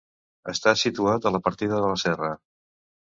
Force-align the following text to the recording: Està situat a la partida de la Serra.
Està 0.53 0.71
situat 0.83 1.27
a 1.27 1.31
la 1.35 1.41
partida 1.49 1.77
de 1.83 1.91
la 1.91 1.99
Serra. 2.05 2.31